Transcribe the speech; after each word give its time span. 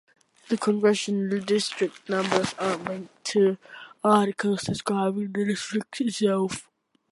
The 0.49 0.57
congressional 0.57 1.41
district 1.41 2.09
numbers 2.09 2.55
are 2.57 2.75
linked 2.75 3.23
to 3.25 3.59
articles 4.03 4.63
describing 4.63 5.31
the 5.31 5.45
district 5.45 6.01
itself. 6.01 6.67